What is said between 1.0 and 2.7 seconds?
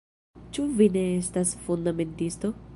estas fundamentisto?